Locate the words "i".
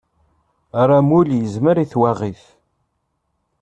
1.83-1.85